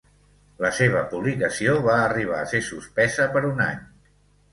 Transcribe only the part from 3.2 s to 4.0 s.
per un any.